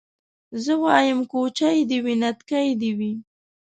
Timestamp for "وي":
2.05-2.13, 2.97-3.11